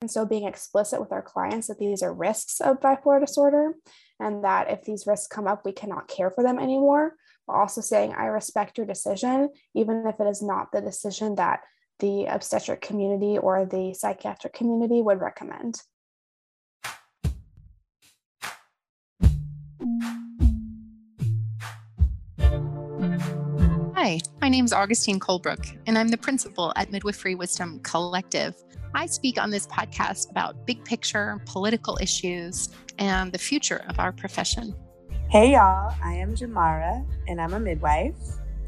[0.00, 3.74] And so being explicit with our clients that these are risks of bipolar disorder
[4.18, 7.16] and that if these risks come up, we cannot care for them anymore.
[7.46, 11.60] But also saying, I respect your decision, even if it is not the decision that
[11.98, 15.82] the obstetric community or the psychiatric community would recommend.
[23.94, 28.54] Hi, my name is Augustine Colebrook, and I'm the principal at Midwifery Wisdom Collective.
[28.94, 34.12] I speak on this podcast about big picture political issues and the future of our
[34.12, 34.74] profession.
[35.28, 38.16] Hey, y'all, I am Jamara, and I'm a midwife.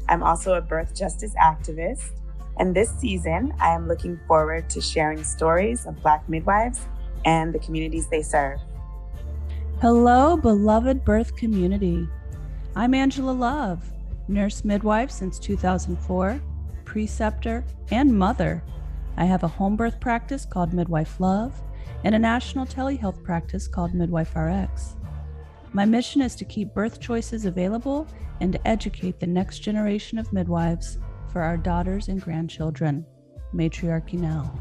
[0.09, 2.11] I'm also a birth justice activist.
[2.57, 6.85] And this season, I am looking forward to sharing stories of Black midwives
[7.25, 8.59] and the communities they serve.
[9.81, 12.07] Hello, beloved birth community.
[12.75, 13.92] I'm Angela Love
[14.27, 16.41] nurse midwife since 2004,
[16.85, 18.63] preceptor, and mother.
[19.17, 21.53] I have a home birth practice called Midwife Love
[22.03, 24.95] and a national telehealth practice called Midwife RX.
[25.71, 28.07] My mission is to keep birth choices available
[28.41, 30.97] and to educate the next generation of midwives
[31.31, 33.05] for our daughters and grandchildren.
[33.53, 34.53] Matriarchy now.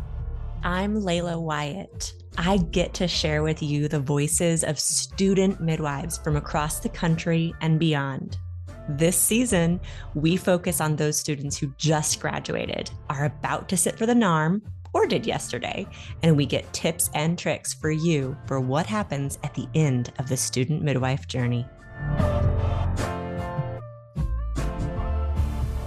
[0.62, 2.12] I'm Layla Wyatt.
[2.38, 7.52] I get to share with you the voices of student midwives from across the country
[7.60, 8.38] and beyond.
[8.88, 9.80] This season,
[10.14, 14.60] we focus on those students who just graduated, are about to sit for the NARM,
[14.92, 15.86] or did yesterday,
[16.24, 20.28] and we get tips and tricks for you for what happens at the end of
[20.28, 21.64] the student midwife journey.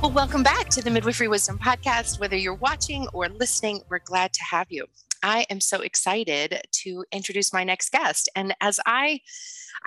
[0.01, 2.21] Well, welcome back to the Midwifery Wisdom Podcast.
[2.21, 4.85] Whether you're watching or listening, we're glad to have you.
[5.21, 8.29] I am so excited to introduce my next guest.
[8.37, 9.19] And as I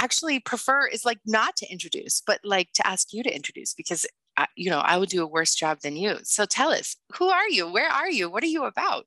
[0.01, 4.07] actually prefer is like not to introduce, but like to ask you to introduce because
[4.37, 6.19] I, you know I would do a worse job than you.
[6.23, 7.71] So tell us, who are you?
[7.71, 8.31] Where are you?
[8.31, 9.05] What are you about?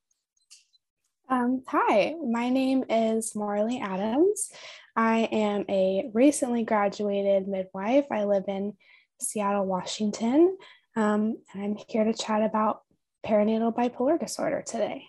[1.29, 4.51] Um, hi, my name is Marlee Adams.
[4.97, 8.05] I am a recently graduated midwife.
[8.11, 8.73] I live in
[9.21, 10.57] Seattle, Washington,
[10.97, 12.81] um, and I'm here to chat about
[13.25, 15.05] perinatal bipolar disorder today.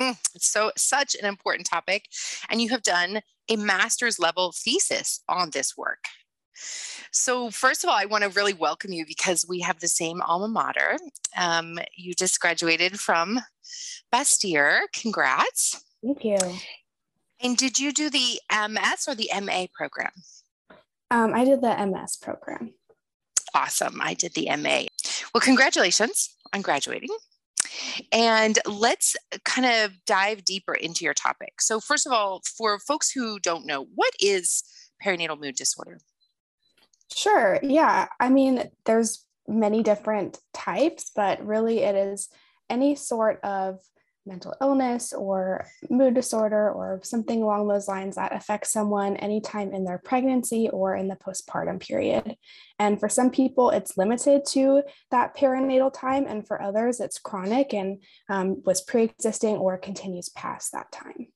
[0.00, 2.08] Mm, so such an important topic,
[2.48, 6.04] and you have done a master's level thesis on this work.
[7.10, 10.22] So, first of all, I want to really welcome you because we have the same
[10.22, 10.98] alma mater.
[11.36, 13.40] Um, you just graduated from
[14.12, 14.82] Bastyr.
[14.92, 15.82] Congrats.
[16.02, 16.38] Thank you.
[17.40, 20.12] And did you do the MS or the MA program?
[21.10, 22.74] Um, I did the MS program.
[23.54, 24.00] Awesome.
[24.00, 24.84] I did the MA.
[25.34, 27.10] Well, congratulations on graduating.
[28.10, 31.60] And let's kind of dive deeper into your topic.
[31.60, 34.64] So, first of all, for folks who don't know, what is
[35.04, 36.00] perinatal mood disorder?
[37.14, 37.58] Sure.
[37.62, 38.08] Yeah.
[38.20, 42.28] I mean, there's many different types, but really it is
[42.70, 43.80] any sort of
[44.24, 49.84] mental illness or mood disorder or something along those lines that affects someone anytime in
[49.84, 52.36] their pregnancy or in the postpartum period.
[52.78, 57.74] And for some people, it's limited to that perinatal time, and for others, it's chronic
[57.74, 61.28] and um, was pre existing or continues past that time.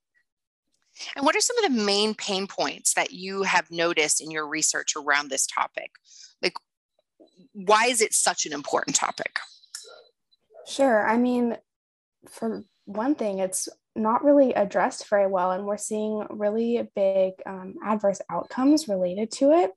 [1.15, 4.47] And what are some of the main pain points that you have noticed in your
[4.47, 5.91] research around this topic?
[6.41, 6.55] Like,
[7.53, 9.39] why is it such an important topic?
[10.65, 11.07] Sure.
[11.07, 11.57] I mean,
[12.29, 17.75] for one thing, it's not really addressed very well, and we're seeing really big um,
[17.83, 19.71] adverse outcomes related to it.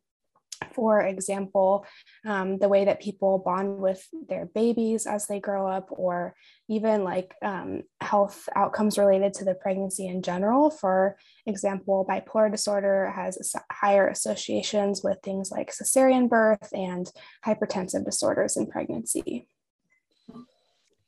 [0.74, 1.86] For example,
[2.24, 6.36] um, the way that people bond with their babies as they grow up, or
[6.68, 10.70] even like um, health outcomes related to the pregnancy in general.
[10.70, 11.16] For
[11.46, 17.10] example, bipolar disorder has higher associations with things like cesarean birth and
[17.44, 19.48] hypertensive disorders in pregnancy.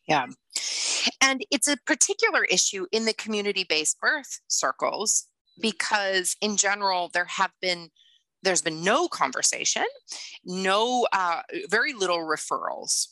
[0.09, 0.27] Yeah.
[1.21, 5.27] And it's a particular issue in the community based birth circles
[5.61, 7.91] because, in general, there have been
[8.43, 9.85] there's been no conversation,
[10.45, 13.07] no, uh, very little referrals.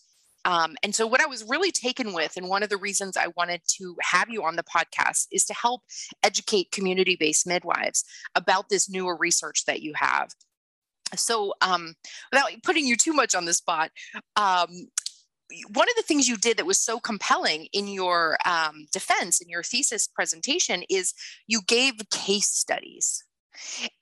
[0.45, 3.29] Um, and so, what I was really taken with, and one of the reasons I
[3.37, 5.83] wanted to have you on the podcast, is to help
[6.23, 8.05] educate community based midwives
[8.35, 10.31] about this newer research that you have.
[11.15, 11.95] So, um,
[12.33, 13.91] without putting you too much on the spot,
[14.37, 14.89] um,
[15.73, 19.49] one of the things you did that was so compelling in your um, defense in
[19.49, 21.15] your thesis presentation is
[21.47, 23.25] you gave case studies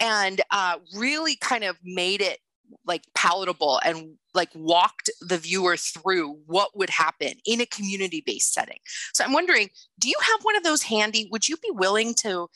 [0.01, 2.39] and uh, really kind of made it
[2.87, 8.53] like palatable and like walked the viewer through what would happen in a community based
[8.53, 8.79] setting.
[9.15, 11.29] So i'm wondering do you have one of those handy?
[11.31, 12.49] Would you be willing to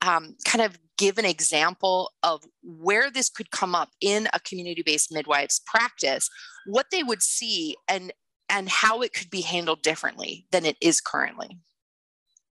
[0.00, 4.82] um, kind of give an example of where this could come up in a community
[4.82, 6.30] based midwife's practice
[6.66, 8.12] what they would see and
[8.48, 11.58] and how it could be handled differently than it is currently.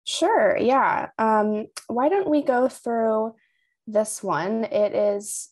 [0.05, 1.09] Sure, yeah.
[1.19, 3.35] Um, why don't we go through
[3.87, 4.65] this one?
[4.65, 5.51] It is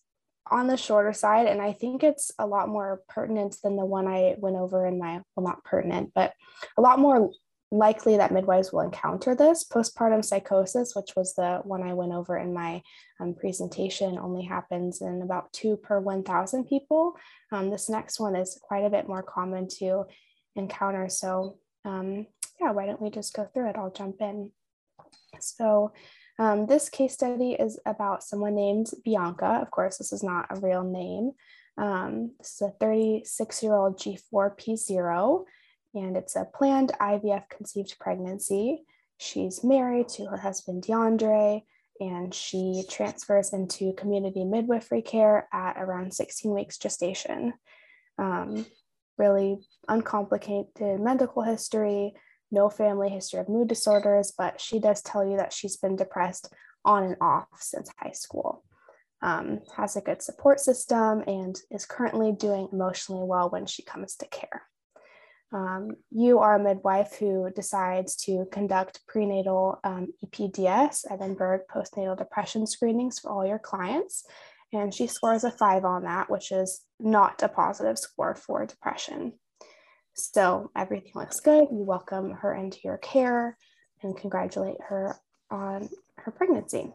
[0.51, 4.07] on the shorter side, and I think it's a lot more pertinent than the one
[4.07, 6.35] I went over in my, well, not pertinent, but
[6.77, 7.31] a lot more
[7.75, 9.65] likely that midwives will encounter this.
[9.65, 12.83] Postpartum psychosis, which was the one I went over in my
[13.21, 17.17] um, presentation, only happens in about two per 1,000 people.
[17.51, 20.05] Um, this next one is quite a bit more common to
[20.57, 21.09] encounter.
[21.09, 22.27] So, um,
[22.61, 23.77] yeah, why don't we just go through it?
[23.77, 24.51] I'll jump in.
[25.41, 25.93] So,
[26.39, 29.61] um, this case study is about someone named Bianca.
[29.63, 31.33] Of course, this is not a real name.
[31.77, 35.45] Um, this is a 36 year old G4P0
[35.95, 38.85] and it's a planned IVF conceived pregnancy.
[39.19, 41.63] She's married to her husband, DeAndre,
[42.01, 47.55] and she transfers into community midwifery care at around 16 weeks gestation.
[48.19, 48.67] Um,
[49.19, 49.59] really
[49.89, 52.15] uncomplicated medical history,
[52.51, 56.53] no family history of mood disorders, but she does tell you that she's been depressed
[56.85, 58.65] on and off since high school.
[59.23, 64.17] Um, has a good support system and is currently doing emotionally well when she comes
[64.17, 64.65] to care
[65.55, 72.67] um, you are a midwife who decides to conduct prenatal um, EPDS, Edinburgh postnatal depression
[72.67, 74.25] screenings for all your clients.
[74.75, 79.35] And she scores a five on that, which is not a positive score for depression.
[80.15, 81.69] So everything looks good.
[81.71, 83.57] You welcome her into your care
[84.03, 85.17] and congratulate her
[85.51, 86.93] on her pregnancy.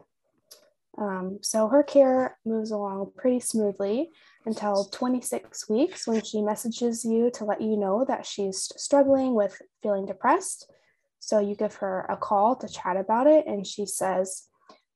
[0.98, 4.10] Um, so her care moves along pretty smoothly
[4.44, 9.60] until 26 weeks when she messages you to let you know that she's struggling with
[9.82, 10.70] feeling depressed.
[11.18, 14.48] So you give her a call to chat about it, and she says,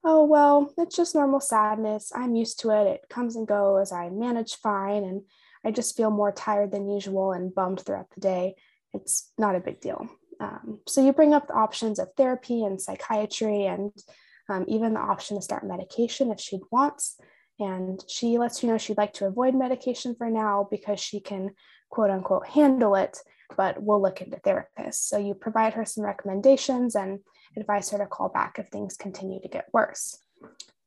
[0.06, 2.12] Oh, well, it's just normal sadness.
[2.14, 2.86] I'm used to it.
[2.86, 3.90] It comes and goes.
[3.90, 5.22] I manage fine, and
[5.64, 8.56] I just feel more tired than usual and bummed throughout the day.
[8.92, 10.06] It's not a big deal.
[10.40, 13.92] Um, so you bring up the options of therapy and psychiatry, and
[14.50, 17.16] um, even the option to start medication if she wants.
[17.58, 21.52] And she lets you know she'd like to avoid medication for now because she can,
[21.88, 23.16] quote unquote, handle it,
[23.56, 25.06] but we'll look into therapists.
[25.06, 27.20] So you provide her some recommendations and
[27.56, 30.18] advise her to call back if things continue to get worse.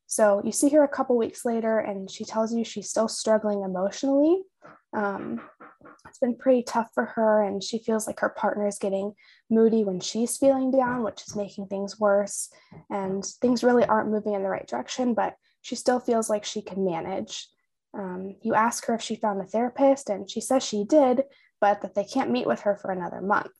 [0.06, 3.62] So you see her a couple weeks later, and she tells you she's still struggling
[3.62, 4.42] emotionally.
[4.96, 5.42] Um,
[6.08, 9.12] it's been pretty tough for her, and she feels like her partner is getting
[9.50, 12.48] moody when she's feeling down, which is making things worse.
[12.88, 16.62] And things really aren't moving in the right direction, but she still feels like she
[16.62, 17.46] can manage.
[17.92, 21.24] Um, you ask her if she found a therapist, and she says she did,
[21.60, 23.52] but that they can't meet with her for another month.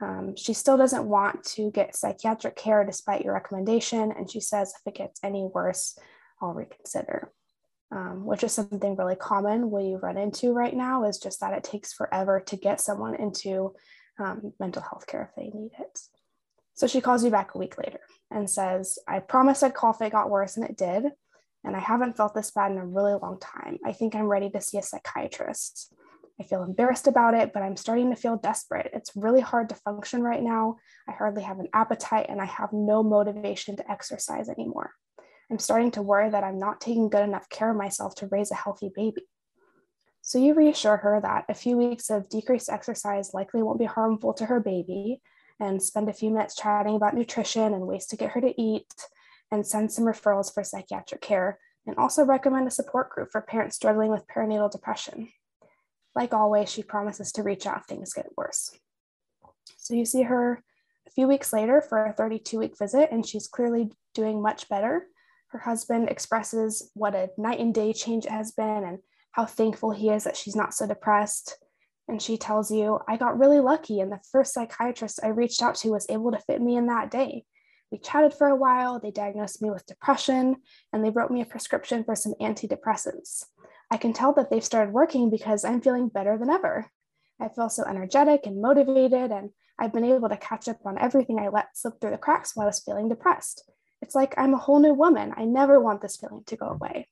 [0.00, 4.74] Um, she still doesn't want to get psychiatric care despite your recommendation, and she says
[4.76, 5.98] if it gets any worse,
[6.40, 7.32] I'll reconsider.
[7.92, 11.52] Um, which is something really common what you run into right now is just that
[11.52, 13.76] it takes forever to get someone into
[14.18, 16.00] um, mental health care if they need it.
[16.74, 20.02] So she calls you back a week later and says, I promised I'd call if
[20.02, 21.12] it got worse, and it did
[21.66, 23.78] and I haven't felt this bad in a really long time.
[23.84, 25.92] I think I'm ready to see a psychiatrist.
[26.38, 28.90] I feel embarrassed about it, but I'm starting to feel desperate.
[28.92, 30.76] It's really hard to function right now.
[31.08, 34.92] I hardly have an appetite and I have no motivation to exercise anymore.
[35.50, 38.50] I'm starting to worry that I'm not taking good enough care of myself to raise
[38.50, 39.22] a healthy baby.
[40.20, 44.34] So you reassure her that a few weeks of decreased exercise likely won't be harmful
[44.34, 45.22] to her baby
[45.60, 48.92] and spend a few minutes chatting about nutrition and ways to get her to eat
[49.52, 53.76] and send some referrals for psychiatric care, and also recommend a support group for parents
[53.76, 55.28] struggling with perinatal depression.
[56.16, 58.72] Like always, she promises to reach out if things get worse.
[59.76, 60.64] So you see her
[61.06, 65.06] a few weeks later for a 32 week visit, and she's clearly doing much better.
[65.48, 68.98] Her husband expresses what a night and day change it has been and
[69.30, 71.58] how thankful he is that she's not so depressed.
[72.08, 75.74] And she tells you, I got really lucky, and the first psychiatrist I reached out
[75.76, 77.44] to was able to fit me in that day.
[77.92, 78.98] We chatted for a while.
[78.98, 80.56] They diagnosed me with depression
[80.92, 83.44] and they wrote me a prescription for some antidepressants.
[83.90, 86.90] I can tell that they've started working because I'm feeling better than ever.
[87.40, 91.38] I feel so energetic and motivated, and I've been able to catch up on everything
[91.38, 93.70] I let slip through the cracks while I was feeling depressed.
[94.02, 95.32] It's like I'm a whole new woman.
[95.36, 97.08] I never want this feeling to go away.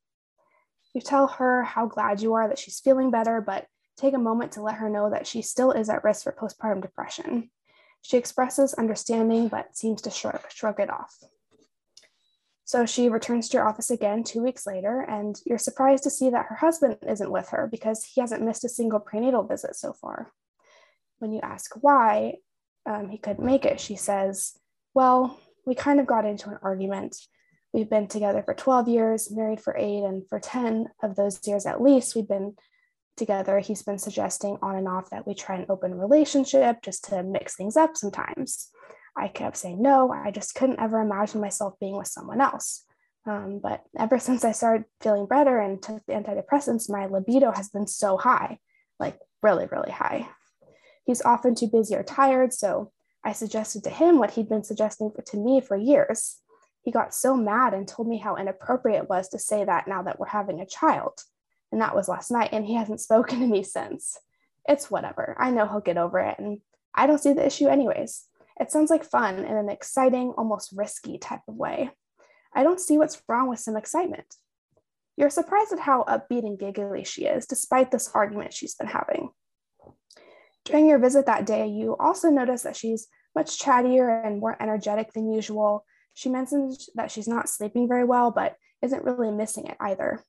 [0.94, 3.66] You tell her how glad you are that she's feeling better, but
[3.96, 6.82] take a moment to let her know that she still is at risk for postpartum
[6.82, 7.50] depression.
[8.02, 11.16] She expresses understanding but seems to shrug, shrug it off.
[12.64, 16.30] So she returns to your office again two weeks later, and you're surprised to see
[16.30, 19.92] that her husband isn't with her because he hasn't missed a single prenatal visit so
[19.92, 20.32] far.
[21.18, 22.36] When you ask why
[22.86, 24.58] um, he couldn't make it, she says,
[24.94, 27.16] Well, we kind of got into an argument.
[27.74, 31.66] We've been together for 12 years, married for eight, and for 10 of those years
[31.66, 32.54] at least, we've been
[33.16, 37.22] together, he's been suggesting on and off that we try an open relationship just to
[37.22, 38.70] mix things up sometimes.
[39.16, 40.10] I kept saying no.
[40.12, 42.84] I just couldn't ever imagine myself being with someone else.
[43.26, 47.68] Um, but ever since I started feeling better and took the antidepressants, my libido has
[47.70, 48.58] been so high,
[48.98, 50.28] like really, really high.
[51.06, 52.92] He's often too busy or tired, so
[53.24, 56.38] I suggested to him what he'd been suggesting for, to me for years.
[56.82, 60.02] He got so mad and told me how inappropriate it was to say that now
[60.02, 61.22] that we're having a child.
[61.72, 64.18] And that was last night, and he hasn't spoken to me since.
[64.68, 65.34] It's whatever.
[65.38, 66.60] I know he'll get over it, and
[66.94, 68.24] I don't see the issue anyways.
[68.60, 71.90] It sounds like fun in an exciting, almost risky type of way.
[72.54, 74.26] I don't see what's wrong with some excitement.
[75.16, 79.30] You're surprised at how upbeat and giggly she is, despite this argument she's been having.
[80.64, 85.12] During your visit that day, you also notice that she's much chattier and more energetic
[85.12, 85.84] than usual.
[86.14, 90.22] She mentions that she's not sleeping very well, but isn't really missing it either.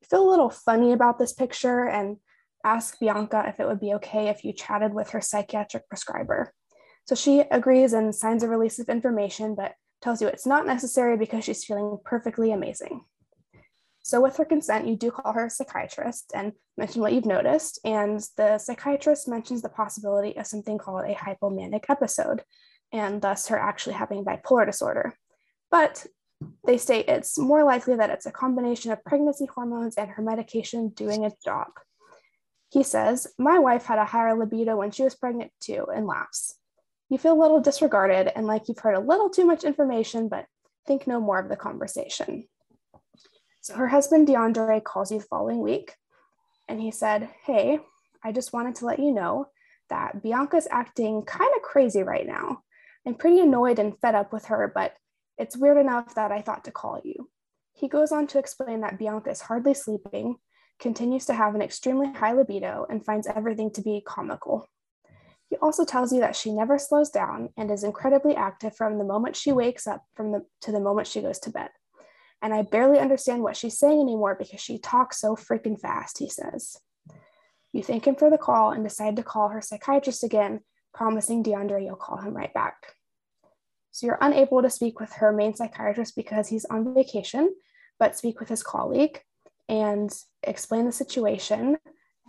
[0.00, 2.16] You feel a little funny about this picture and
[2.64, 6.52] ask Bianca if it would be okay if you chatted with her psychiatric prescriber.
[7.06, 11.16] So she agrees and signs a release of information, but tells you it's not necessary
[11.16, 13.04] because she's feeling perfectly amazing.
[14.02, 17.80] So, with her consent, you do call her psychiatrist and mention what you've noticed.
[17.84, 22.42] And the psychiatrist mentions the possibility of something called a hypomanic episode,
[22.92, 25.14] and thus her actually having bipolar disorder.
[25.70, 26.06] But
[26.66, 30.90] they state it's more likely that it's a combination of pregnancy hormones and her medication
[30.90, 31.68] doing its job.
[32.68, 36.58] He says, My wife had a higher libido when she was pregnant too, and laughs.
[37.08, 40.46] You feel a little disregarded and like you've heard a little too much information, but
[40.86, 42.48] think no more of the conversation.
[43.60, 45.94] So her husband, DeAndre, calls you the following week
[46.68, 47.78] and he said, Hey,
[48.22, 49.48] I just wanted to let you know
[49.90, 52.62] that Bianca's acting kind of crazy right now.
[53.06, 54.94] I'm pretty annoyed and fed up with her, but
[55.36, 57.28] it's weird enough that I thought to call you.
[57.74, 60.36] He goes on to explain that Bianca is hardly sleeping,
[60.78, 64.68] continues to have an extremely high libido, and finds everything to be comical.
[65.54, 69.04] He also tells you that she never slows down and is incredibly active from the
[69.04, 71.70] moment she wakes up from the, to the moment she goes to bed.
[72.42, 76.28] And I barely understand what she's saying anymore because she talks so freaking fast, he
[76.28, 76.76] says.
[77.72, 80.58] You thank him for the call and decide to call her psychiatrist again,
[80.92, 82.74] promising DeAndre you'll call him right back.
[83.92, 87.54] So you're unable to speak with her main psychiatrist because he's on vacation,
[88.00, 89.20] but speak with his colleague
[89.68, 91.76] and explain the situation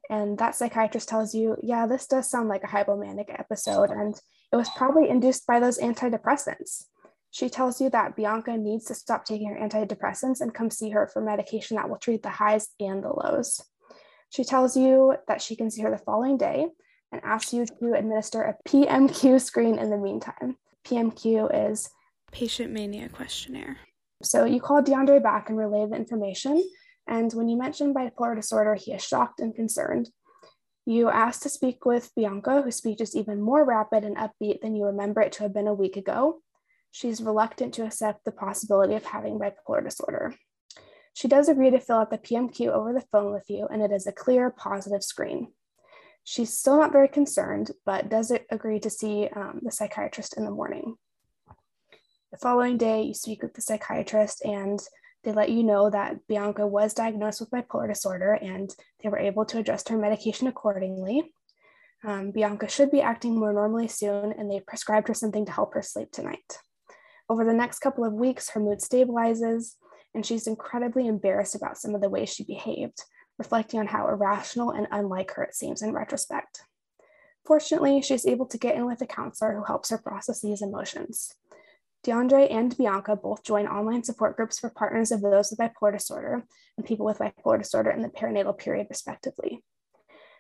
[0.10, 4.16] and that psychiatrist tells you, yeah, this does sound like a hypomanic episode, and
[4.52, 6.86] it was probably induced by those antidepressants.
[7.32, 11.08] She tells you that Bianca needs to stop taking her antidepressants and come see her
[11.08, 13.62] for medication that will treat the highs and the lows.
[14.30, 16.68] She tells you that she can see her the following day
[17.12, 20.58] and asks you to administer a PMQ screen in the meantime.
[20.86, 21.90] PMQ is
[22.32, 23.78] Patient Mania Questionnaire.
[24.24, 26.64] So you call DeAndre back and relay the information,
[27.08, 30.10] and when you mention bipolar disorder, he is shocked and concerned.
[30.86, 34.76] You ask to speak with Bianca, whose speech is even more rapid and upbeat than
[34.76, 36.42] you remember it to have been a week ago.
[36.92, 40.36] She's reluctant to accept the possibility of having bipolar disorder.
[41.14, 43.92] She does agree to fill out the PMQ over the phone with you, and it
[43.92, 45.54] is a clear, positive screen.
[46.24, 50.52] She's still not very concerned, but does agree to see um, the psychiatrist in the
[50.52, 50.96] morning.
[52.32, 54.80] The following day, you speak with the psychiatrist, and
[55.26, 59.44] they let you know that Bianca was diagnosed with bipolar disorder and they were able
[59.46, 61.34] to adjust her medication accordingly.
[62.04, 65.74] Um, Bianca should be acting more normally soon, and they prescribed her something to help
[65.74, 66.60] her sleep tonight.
[67.28, 69.74] Over the next couple of weeks, her mood stabilizes,
[70.14, 73.02] and she's incredibly embarrassed about some of the ways she behaved,
[73.40, 76.62] reflecting on how irrational and unlike her it seems in retrospect.
[77.46, 81.34] Fortunately, she's able to get in with a counselor who helps her process these emotions.
[82.06, 86.44] DeAndre and Bianca both join online support groups for partners of those with bipolar disorder
[86.78, 89.64] and people with bipolar disorder in the perinatal period, respectively.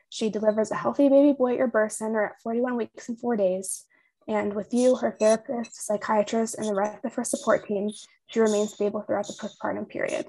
[0.09, 3.35] She delivers a healthy baby boy at your birth center at 41 weeks and four
[3.35, 3.85] days.
[4.27, 7.89] And with you, her therapist, psychiatrist, and the rest of her support team,
[8.27, 10.27] she remains stable throughout the postpartum period.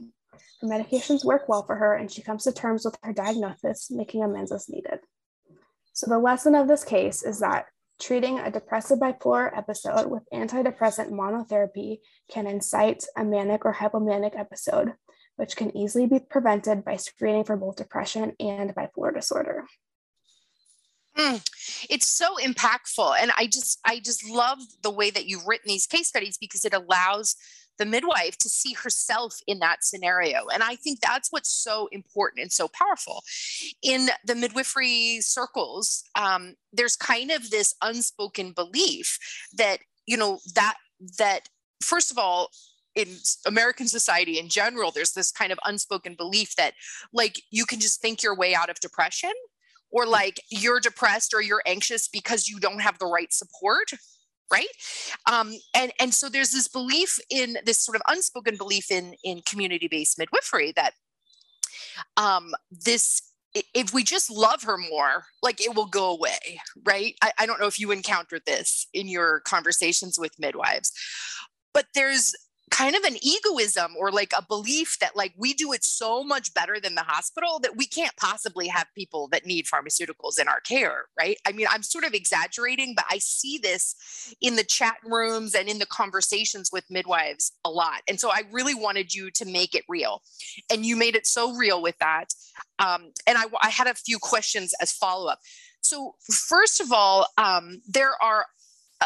[0.62, 4.22] Her medications work well for her, and she comes to terms with her diagnosis, making
[4.22, 5.00] amends as needed.
[5.92, 7.66] So, the lesson of this case is that
[8.00, 11.98] Treating a depressive bipolar episode with antidepressant monotherapy
[12.30, 14.92] can incite a manic or hypomanic episode,
[15.36, 19.64] which can easily be prevented by screening for both depression and bipolar disorder.
[21.16, 21.42] Mm,
[21.88, 25.86] it's so impactful and i just i just love the way that you've written these
[25.86, 27.36] case studies because it allows
[27.78, 30.46] the midwife to see herself in that scenario.
[30.52, 33.22] And I think that's what's so important and so powerful.
[33.82, 39.18] In the midwifery circles, um, there's kind of this unspoken belief
[39.54, 40.76] that, you know, that,
[41.18, 41.48] that
[41.82, 42.50] first of all,
[42.94, 43.08] in
[43.44, 46.72] American society in general, there's this kind of unspoken belief that
[47.12, 49.32] like you can just think your way out of depression
[49.90, 53.90] or like you're depressed or you're anxious because you don't have the right support
[54.50, 54.68] right
[55.30, 59.40] um, and and so there's this belief in this sort of unspoken belief in in
[59.42, 60.92] community-based midwifery that
[62.16, 63.22] um, this
[63.74, 67.14] if we just love her more, like it will go away, right?
[67.22, 70.92] I, I, don't know if you encountered this in your conversations with midwives,
[71.72, 72.34] but there's
[72.70, 76.52] kind of an egoism or like a belief that like we do it so much
[76.52, 80.60] better than the hospital that we can't possibly have people that need pharmaceuticals in our
[80.60, 81.38] care right?
[81.46, 85.68] I mean i'm sort of exaggerating but i see this in the chat rooms and
[85.68, 89.74] in the conversations with midwives a lot and so i really wanted you to make
[89.74, 90.22] it real
[90.70, 92.34] and you made it so real with that
[92.78, 95.40] um, and I, I had a few questions as follow-up.
[95.80, 98.46] So first of all um, there are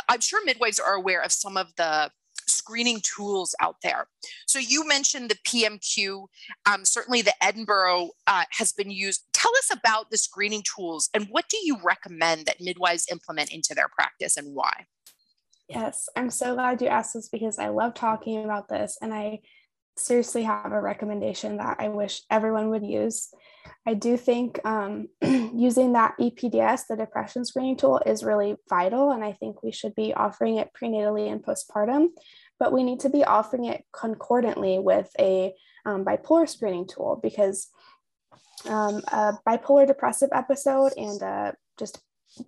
[0.09, 2.11] i'm sure midwives are aware of some of the
[2.51, 4.09] screening tools out there.
[4.47, 6.27] So you mentioned the PMQ.
[6.71, 9.25] Um, certainly, the Edinburgh uh, has been used.
[9.33, 13.75] Tell us about the screening tools and what do you recommend that midwives implement into
[13.75, 14.87] their practice and why?
[15.69, 19.41] Yes, I'm so glad you asked this because I love talking about this and I
[19.97, 23.29] seriously have a recommendation that I wish everyone would use.
[23.87, 29.25] I do think um, using that EPDS, the depression screening tool, is really vital, and
[29.25, 32.09] I think we should be offering it prenatally and postpartum
[32.61, 35.53] but we need to be offering it concordantly with a
[35.87, 37.69] um, bipolar screening tool because
[38.69, 41.99] um, a bipolar depressive episode and a just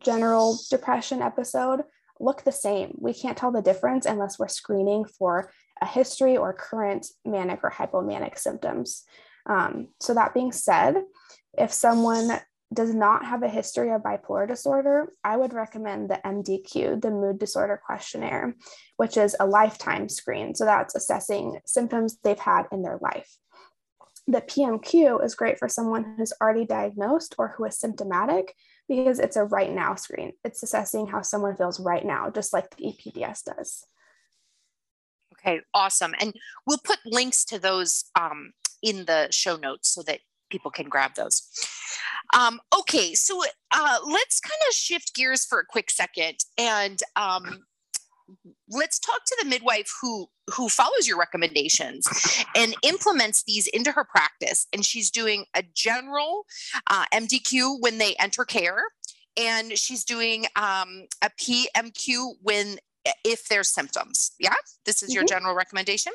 [0.00, 1.80] general depression episode
[2.20, 2.94] look the same.
[2.98, 5.50] We can't tell the difference unless we're screening for
[5.82, 9.02] a history or current manic or hypomanic symptoms.
[9.46, 11.02] Um, so, that being said,
[11.58, 12.40] if someone
[12.72, 17.38] does not have a history of bipolar disorder, I would recommend the MDQ, the Mood
[17.38, 18.54] Disorder Questionnaire,
[18.96, 20.54] which is a lifetime screen.
[20.54, 23.36] So that's assessing symptoms they've had in their life.
[24.28, 28.54] The PMQ is great for someone who's already diagnosed or who is symptomatic
[28.88, 30.32] because it's a right now screen.
[30.44, 33.84] It's assessing how someone feels right now, just like the EPDS does.
[35.44, 36.14] Okay, awesome.
[36.20, 36.34] And
[36.66, 41.14] we'll put links to those um, in the show notes so that people can grab
[41.14, 41.42] those.
[42.36, 47.64] Um, okay, so uh, let's kind of shift gears for a quick second and um,
[48.68, 52.06] let's talk to the midwife who who follows your recommendations
[52.56, 56.44] and implements these into her practice and she's doing a general
[56.88, 58.82] uh, mdq when they enter care
[59.38, 62.78] and she's doing um, a pmq when
[63.24, 65.16] if there's symptoms yeah this is mm-hmm.
[65.16, 66.12] your general recommendation.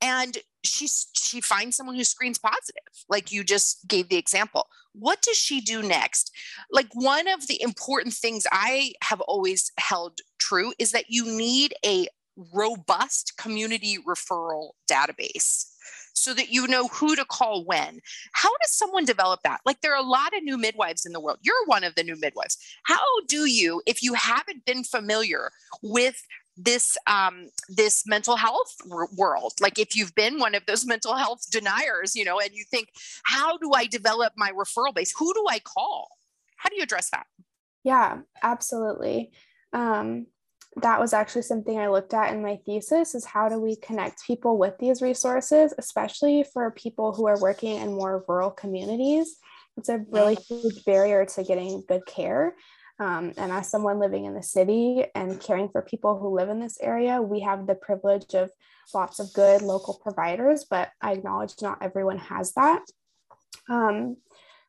[0.00, 4.68] And she she finds someone who screens positive like you just gave the example.
[4.92, 6.32] What does she do next?
[6.70, 11.74] Like one of the important things i have always held true is that you need
[11.84, 12.06] a
[12.54, 15.66] robust community referral database
[16.14, 18.00] so that you know who to call when.
[18.32, 19.60] How does someone develop that?
[19.64, 21.38] Like there are a lot of new midwives in the world.
[21.42, 22.58] You're one of the new midwives.
[22.84, 25.50] How do you, if you haven't been familiar
[25.82, 26.22] with
[26.56, 28.76] this um, this mental health
[29.16, 32.64] world like if you've been one of those mental health deniers you know and you
[32.70, 32.88] think
[33.24, 36.08] how do i develop my referral base who do i call
[36.56, 37.26] how do you address that
[37.84, 39.30] yeah absolutely
[39.72, 40.26] um,
[40.76, 44.24] that was actually something I looked at in my thesis is how do we connect
[44.24, 49.36] people with these resources, especially for people who are working in more rural communities.
[49.76, 52.54] It's a really huge barrier to getting good care.
[53.00, 56.60] Um, and as someone living in the city and caring for people who live in
[56.60, 58.50] this area, we have the privilege of
[58.94, 62.82] lots of good local providers, but I acknowledge not everyone has that.
[63.70, 64.18] Um,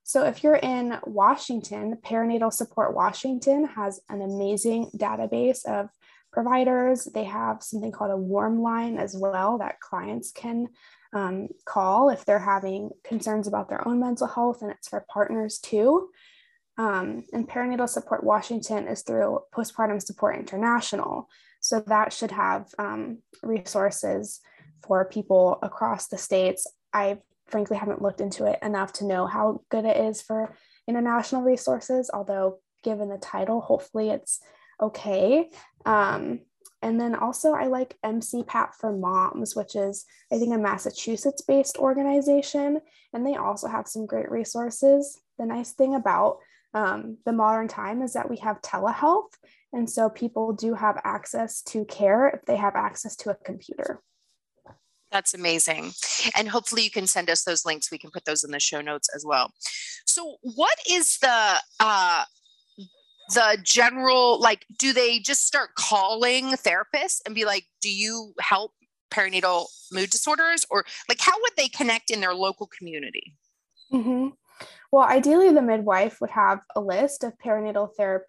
[0.03, 5.89] so, if you're in Washington, Perinatal Support Washington has an amazing database of
[6.33, 7.05] providers.
[7.05, 10.69] They have something called a warm line as well that clients can
[11.13, 15.59] um, call if they're having concerns about their own mental health, and it's for partners
[15.59, 16.09] too.
[16.77, 21.29] Um, and Perinatal Support Washington is through Postpartum Support International.
[21.59, 24.39] So, that should have um, resources
[24.83, 26.65] for people across the states.
[26.91, 27.19] I've
[27.51, 30.55] frankly haven't looked into it enough to know how good it is for
[30.87, 34.39] international resources, although given the title, hopefully it's
[34.81, 35.49] okay.
[35.85, 36.41] Um,
[36.81, 41.77] and then also, I like MCPAP for Moms, which is, I think, a Massachusetts based
[41.77, 42.81] organization.
[43.13, 45.19] And they also have some great resources.
[45.37, 46.37] The nice thing about
[46.73, 49.33] um, the modern time is that we have telehealth.
[49.73, 54.01] And so people do have access to care if they have access to a computer.
[55.11, 55.91] That's amazing.
[56.35, 57.91] And hopefully you can send us those links.
[57.91, 59.53] We can put those in the show notes as well.
[60.05, 62.23] So what is the uh
[63.33, 68.71] the general like do they just start calling therapists and be like, do you help
[69.11, 73.35] perinatal mood disorders or like how would they connect in their local community?
[73.91, 74.29] Mm-hmm.
[74.91, 78.27] Well, ideally, the midwife would have a list of perinatal ther-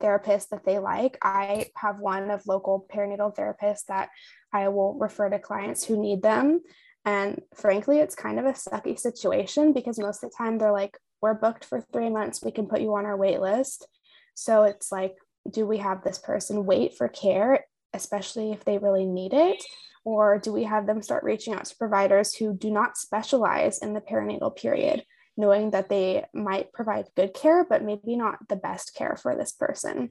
[0.00, 1.18] therapists that they like.
[1.22, 4.10] I have one of local perinatal therapists that
[4.52, 6.60] I will refer to clients who need them.
[7.04, 10.96] And frankly, it's kind of a sucky situation because most of the time they're like,
[11.20, 13.88] we're booked for three months, we can put you on our wait list.
[14.34, 15.16] So it's like,
[15.50, 19.62] do we have this person wait for care, especially if they really need it?
[20.04, 23.94] Or do we have them start reaching out to providers who do not specialize in
[23.94, 25.04] the perinatal period,
[25.36, 29.52] knowing that they might provide good care, but maybe not the best care for this
[29.52, 30.10] person?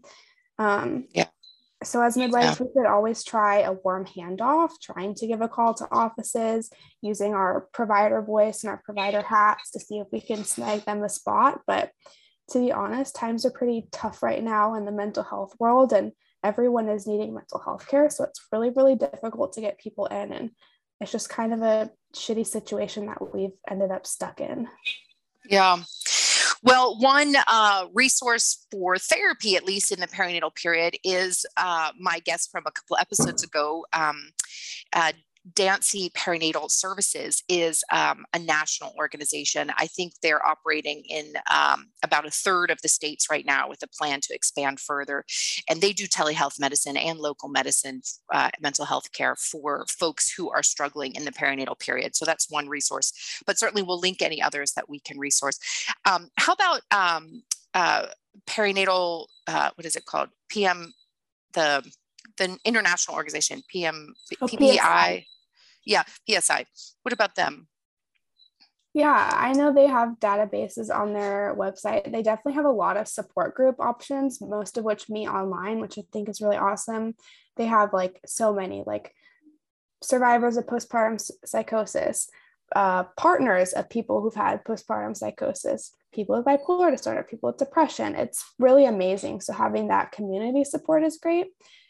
[0.60, 1.28] Um, yeah.
[1.84, 2.66] So, as midwives, yeah.
[2.66, 6.70] we could always try a warm handoff, trying to give a call to offices
[7.02, 11.04] using our provider voice and our provider hats to see if we can snag them
[11.04, 11.62] a spot.
[11.68, 11.92] But
[12.52, 16.14] to be honest, times are pretty tough right now in the mental health world, and
[16.44, 18.10] everyone is needing mental health care.
[18.10, 20.32] So, it's really, really difficult to get people in.
[20.32, 20.52] And
[21.02, 24.68] it's just kind of a shitty situation that we've ended up stuck in.
[25.50, 25.84] Yeah.
[26.64, 32.20] Well, one uh, resource for therapy, at least in the perinatal period, is uh, my
[32.20, 34.30] guest from a couple episodes ago, um,
[34.94, 35.12] uh,
[35.54, 39.72] Dancy Perinatal Services is um, a national organization.
[39.78, 43.84] I think they're operating in um, about a third of the states right now with
[43.84, 45.26] a plan to expand further.
[45.70, 48.02] And they do telehealth medicine and local medicine,
[48.34, 52.16] uh, mental health care for folks who are struggling in the perinatal period.
[52.16, 53.12] So that's one resource,
[53.46, 55.60] but certainly we'll link any others that we can resource.
[56.06, 58.08] Um, how about um, uh,
[58.48, 60.30] perinatal, uh, what is it called?
[60.50, 60.94] PM,
[61.54, 61.84] the
[62.38, 65.26] the international organization, PM, oh, PPI
[65.86, 66.66] yeah, PSI.
[67.02, 67.68] What about them?
[68.94, 72.12] Yeah, I know they have databases on their website.
[72.12, 75.98] They definitely have a lot of support group options, most of which meet online, which
[75.98, 77.16] I think is really awesome.
[77.58, 79.14] They have like so many, like
[80.04, 82.30] survivors of postpartum psychosis,
[82.76, 88.14] uh, partners of people who've had postpartum psychosis, people with bipolar disorder, people with depression.
[88.14, 89.42] It's really amazing.
[89.42, 91.48] So having that community support is great.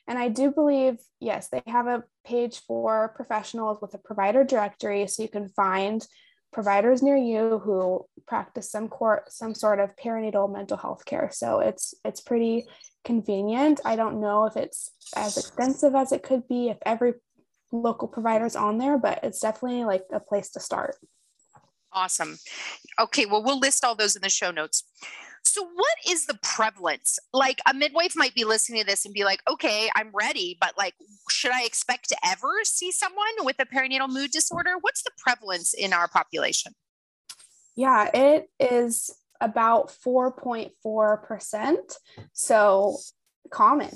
[0.08, 5.08] And I do believe, yes, they have a page for professionals with a provider directory.
[5.08, 6.06] So you can find
[6.52, 11.30] providers near you who practice some court some sort of perinatal mental health care.
[11.32, 12.66] So it's it's pretty
[13.04, 13.82] convenient.
[13.84, 17.13] I don't know if it's as extensive as it could be if every
[17.72, 20.96] local provider is on there, but it's definitely like a place to start.
[21.92, 22.38] Awesome.
[23.00, 24.84] Okay, well, we'll list all those in the show notes.
[25.45, 27.19] So, what is the prevalence?
[27.34, 30.77] Like, a midwife might be listening to this and be like, okay, I'm ready, but
[30.77, 30.95] like,
[31.29, 34.75] should I expect to ever see someone with a perinatal mood disorder?
[34.82, 36.73] What's the prevalence in our population?
[37.75, 41.75] Yeah, it is about 4.4%.
[42.32, 42.97] So,
[43.51, 43.91] common.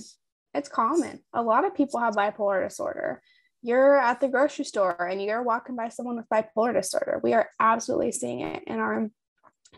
[0.54, 1.24] It's common.
[1.34, 3.22] A lot of people have bipolar disorder.
[3.62, 7.20] You're at the grocery store and you're walking by someone with bipolar disorder.
[7.24, 9.10] We are absolutely seeing it in our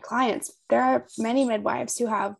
[0.00, 0.52] clients.
[0.68, 2.36] There are many midwives who have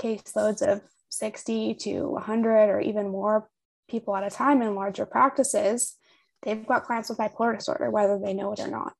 [0.00, 3.48] caseloads of 60 to 100 or even more
[3.88, 5.96] people at a time in larger practices.
[6.42, 8.94] They've got clients with bipolar disorder, whether they know it or not.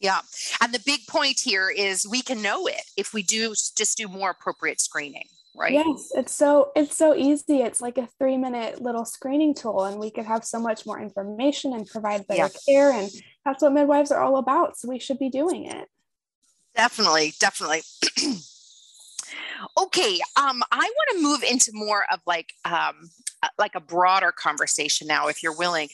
[0.00, 0.20] Yeah.
[0.60, 4.08] And the big point here is we can know it if we do just do
[4.08, 5.72] more appropriate screening, right?
[5.72, 7.62] Yes, it's so it's so easy.
[7.62, 11.72] It's like a 3-minute little screening tool and we could have so much more information
[11.72, 12.74] and provide better yeah.
[12.74, 13.10] care and
[13.46, 14.76] that's what midwives are all about.
[14.76, 15.88] So we should be doing it.
[16.76, 17.82] Definitely, definitely.
[19.78, 23.10] okay, um, I want to move into more of like um,
[23.42, 25.88] uh, like a broader conversation now, if you're willing.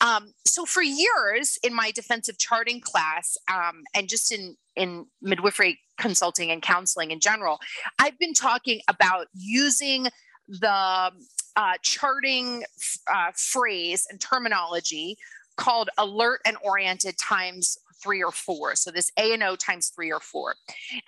[0.00, 5.78] Um, so for years in my defensive charting class, um, and just in in midwifery
[5.98, 7.58] consulting and counseling in general,
[7.98, 10.08] I've been talking about using
[10.48, 11.10] the
[11.56, 12.64] uh, charting
[13.12, 15.16] uh, phrase and terminology
[15.56, 18.74] called alert and oriented times three or four.
[18.74, 20.54] So this A and O times three or four.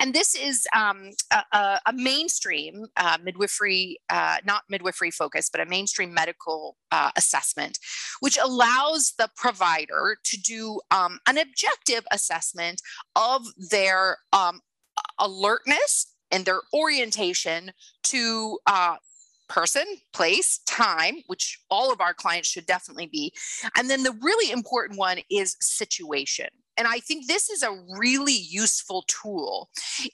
[0.01, 5.67] And this is um, a, a, mainstream uh, midwifery, uh, not midwifery focus, but a
[5.67, 7.79] mainstream medical uh, assessment,
[8.21, 12.81] which allows the provider to do um, an objective assessment
[13.17, 14.61] of their um,
[15.19, 17.73] alertness and their orientation
[18.05, 18.97] to uh,
[19.49, 23.33] person, place, time, which all of our clients should definitely be.
[23.77, 26.49] And then the really important one is situation.
[26.79, 29.69] And I think this is a really useful tool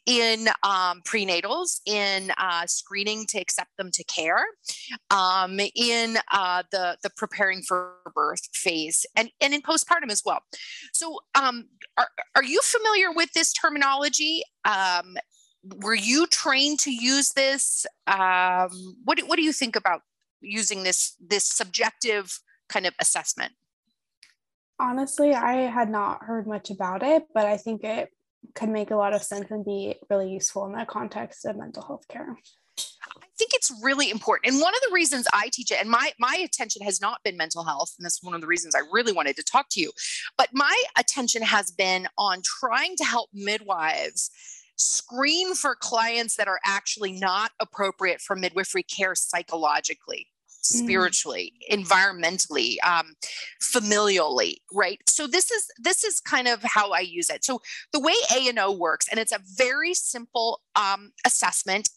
[0.07, 4.42] in um, prenatals, in uh, screening to accept them to care,
[5.11, 10.40] um, in uh, the, the preparing for birth phase, and, and in postpartum as well.
[10.94, 11.68] So, um,
[11.99, 14.42] are, are you familiar with this terminology?
[15.83, 17.87] Were you trained to use this?
[18.07, 20.03] Um, what, what do you think about
[20.40, 23.53] using this, this subjective kind of assessment?
[24.79, 28.11] Honestly, I had not heard much about it, but I think it
[28.55, 31.83] could make a lot of sense and be really useful in the context of mental
[31.83, 32.37] health care.
[32.79, 34.53] I think it's really important.
[34.53, 37.37] And one of the reasons I teach it, and my my attention has not been
[37.37, 39.92] mental health, and that's one of the reasons I really wanted to talk to you.
[40.37, 44.31] But my attention has been on trying to help midwives
[44.76, 50.62] screen for clients that are actually not appropriate for midwifery care psychologically mm.
[50.62, 51.84] spiritually mm.
[51.84, 53.14] environmentally um,
[53.62, 57.60] familially right so this is this is kind of how i use it so
[57.92, 61.88] the way a and o works and it's a very simple um, assessment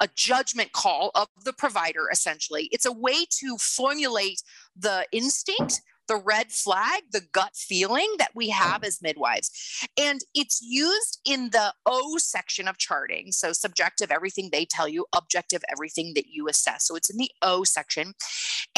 [0.00, 4.42] a judgment call of the provider essentially it's a way to formulate
[4.74, 9.50] the instinct the red flag, the gut feeling that we have as midwives.
[9.98, 13.32] And it's used in the O section of charting.
[13.32, 16.86] So, subjective, everything they tell you, objective, everything that you assess.
[16.86, 18.14] So, it's in the O section.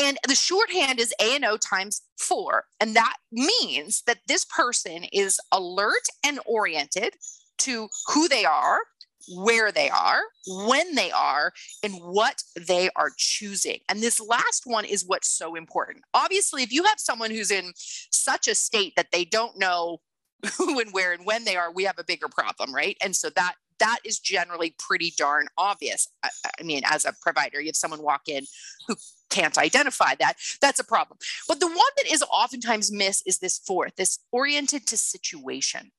[0.01, 2.65] And the shorthand is A and O times four.
[2.81, 7.15] And that means that this person is alert and oriented
[7.59, 8.79] to who they are,
[9.35, 13.79] where they are, when they are, and what they are choosing.
[13.89, 16.05] And this last one is what's so important.
[16.15, 20.01] Obviously, if you have someone who's in such a state that they don't know
[20.57, 22.97] who and where and when they are, we have a bigger problem, right?
[23.03, 26.09] And so that that is generally pretty darn obvious.
[26.23, 28.45] I, I mean, as a provider, you have someone walk in
[28.89, 28.97] who
[29.31, 31.19] can't identify that, that's a problem.
[31.47, 35.93] But the one that is oftentimes missed is this fourth, this oriented to situation.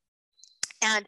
[0.82, 1.06] And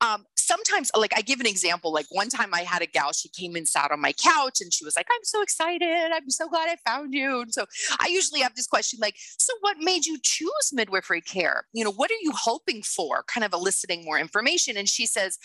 [0.00, 3.28] um, sometimes, like I give an example, like one time I had a gal, she
[3.28, 6.10] came and sat on my couch and she was like, I'm so excited.
[6.12, 7.40] I'm so glad I found you.
[7.40, 7.66] And so
[8.00, 11.64] I usually have this question like, so what made you choose midwifery care?
[11.72, 13.24] You know, what are you hoping for?
[13.24, 14.76] Kind of eliciting more information.
[14.76, 15.38] And she says,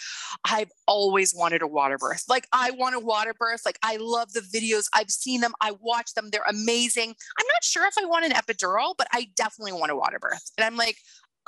[0.46, 2.26] I've always wanted a water birth.
[2.28, 3.62] Like I want a water birth.
[3.66, 4.86] Like I love the videos.
[4.94, 5.54] I've seen them.
[5.62, 6.30] I watch them.
[6.32, 7.10] They're amazing.
[7.10, 10.52] I'm not sure if I want an epidural, but I definitely want a water birth.
[10.58, 10.98] And I'm like,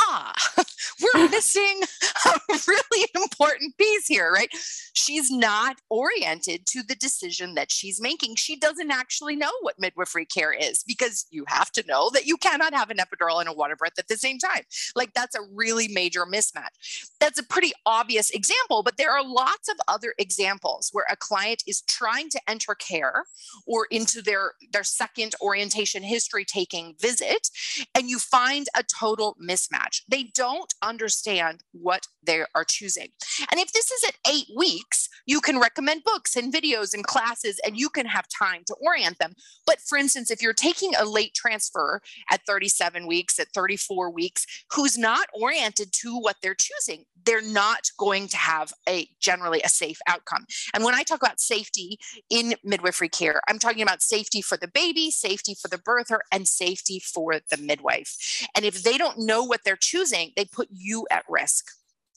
[0.01, 0.33] ah,
[1.01, 1.81] we're missing
[2.25, 4.49] a really important piece here, right?
[4.93, 8.35] She's not oriented to the decision that she's making.
[8.35, 12.37] She doesn't actually know what midwifery care is because you have to know that you
[12.37, 14.63] cannot have an epidural and a water birth at the same time.
[14.95, 17.07] Like that's a really major mismatch.
[17.19, 21.63] That's a pretty obvious example, but there are lots of other examples where a client
[21.67, 23.25] is trying to enter care
[23.65, 27.49] or into their their second orientation history taking visit
[27.95, 30.03] and you find a total mismatch match.
[30.07, 33.09] They don't understand what they are choosing.
[33.49, 37.59] And if this is at eight weeks, you can recommend books and videos and classes,
[37.65, 39.33] and you can have time to orient them.
[39.65, 44.45] But for instance, if you're taking a late transfer at 37 weeks, at 34 weeks,
[44.71, 49.69] who's not oriented to what they're choosing, they're not going to have a generally a
[49.69, 50.45] safe outcome.
[50.73, 54.67] And when I talk about safety in midwifery care, I'm talking about safety for the
[54.67, 58.47] baby, safety for the birther, and safety for the midwife.
[58.55, 61.65] And if they don't know what they're choosing, they put you at risk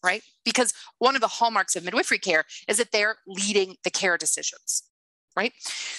[0.04, 0.22] right?
[0.44, 4.84] Because one of the hallmarks of midwifery care is that they're leading the care decisions
[5.36, 5.52] right?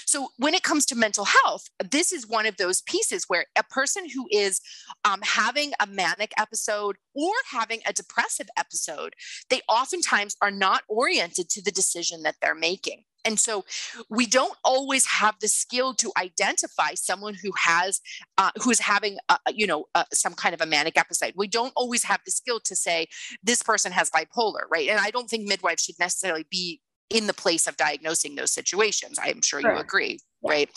[0.05, 3.63] So when it comes to mental health, this is one of those pieces where a
[3.63, 4.61] person who is
[5.03, 9.13] um, having a manic episode or having a depressive episode,
[9.49, 13.03] they oftentimes are not oriented to the decision that they're making.
[13.25, 13.65] And so
[14.07, 17.99] we don't always have the skill to identify someone who has,
[18.37, 21.33] uh, who's having, a, you know, uh, some kind of a manic episode.
[21.35, 23.07] We don't always have the skill to say
[23.43, 24.87] this person has bipolar, right?
[24.87, 29.19] And I don't think midwives should necessarily be in the place of diagnosing those situations.
[29.21, 30.51] I'm sure you agree, yeah.
[30.51, 30.69] right?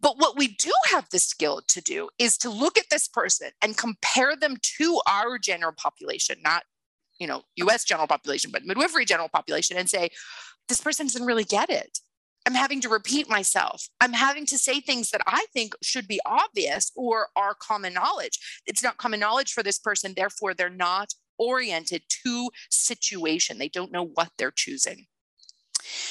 [0.00, 3.50] But what we do have the skill to do is to look at this person
[3.62, 6.62] and compare them to our general population, not
[7.18, 10.08] you know US general population, but midwifery general population, and say,
[10.68, 11.98] this person doesn't really get it.
[12.46, 13.88] I'm having to repeat myself.
[14.00, 18.38] I'm having to say things that I think should be obvious or are common knowledge.
[18.66, 23.58] It's not common knowledge for this person, therefore, they're not oriented to situation.
[23.58, 25.06] They don't know what they're choosing.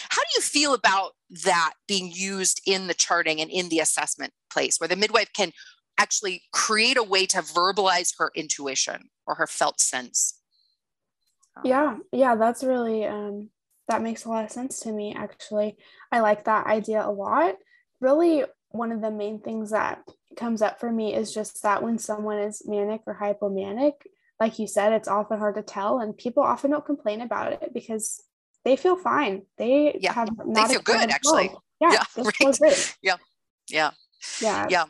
[0.09, 1.11] How do you feel about
[1.43, 5.51] that being used in the charting and in the assessment place where the midwife can
[5.97, 10.39] actually create a way to verbalize her intuition or her felt sense?
[11.63, 13.49] Yeah, yeah, that's really um
[13.87, 15.77] that makes a lot of sense to me actually.
[16.11, 17.55] I like that idea a lot.
[17.99, 20.03] Really one of the main things that
[20.35, 23.93] comes up for me is just that when someone is manic or hypomanic,
[24.39, 27.73] like you said, it's often hard to tell and people often don't complain about it
[27.73, 28.21] because
[28.67, 29.43] they feel fine.
[29.57, 30.11] They yeah.
[30.11, 31.51] have not they feel good actually.
[31.79, 32.95] Yeah, yeah right.
[33.01, 33.15] yeah,
[33.69, 33.91] yeah,
[34.41, 34.85] yeah, yeah.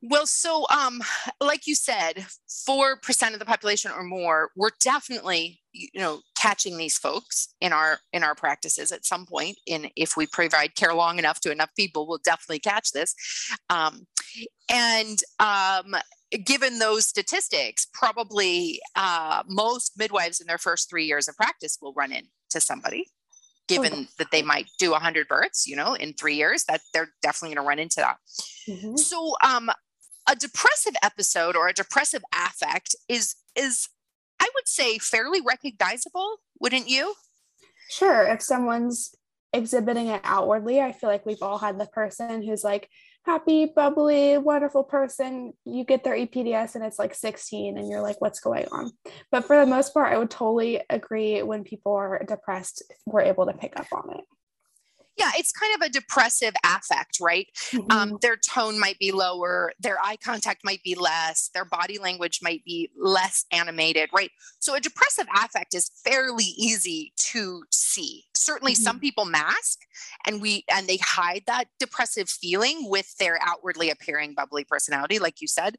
[0.00, 1.02] Well, so um,
[1.40, 2.24] like you said,
[2.64, 7.72] four percent of the population or more, we're definitely you know catching these folks in
[7.72, 9.58] our in our practices at some point.
[9.66, 13.12] In if we provide care long enough to enough people, we'll definitely catch this.
[13.70, 14.06] Um,
[14.70, 15.96] and um,
[16.44, 21.92] given those statistics, probably uh, most midwives in their first three years of practice will
[21.94, 23.06] run into somebody.
[23.66, 24.06] Given okay.
[24.18, 27.64] that they might do 100 births, you know, in three years, that they're definitely going
[27.64, 28.16] to run into that.
[28.66, 28.96] Mm-hmm.
[28.96, 29.70] So, um,
[30.26, 33.88] a depressive episode or a depressive affect is is
[34.40, 37.14] I would say fairly recognizable, wouldn't you?
[37.90, 38.26] Sure.
[38.26, 39.14] If someone's
[39.52, 42.88] exhibiting it outwardly, I feel like we've all had the person who's like,
[43.28, 48.18] happy, bubbly, wonderful person, you get their EPDS and it's like 16 and you're like,
[48.22, 48.90] what's going on?
[49.30, 53.44] But for the most part, I would totally agree when people are depressed, we're able
[53.44, 54.24] to pick up on it
[55.18, 57.48] yeah, it's kind of a depressive affect, right?
[57.72, 57.90] Mm-hmm.
[57.90, 62.40] Um, their tone might be lower, their eye contact might be less, their body language
[62.42, 64.30] might be less animated, right?
[64.60, 68.24] So a depressive affect is fairly easy to see.
[68.36, 68.82] Certainly, mm-hmm.
[68.82, 69.80] some people mask
[70.26, 75.40] and we and they hide that depressive feeling with their outwardly appearing bubbly personality, like
[75.40, 75.76] you said.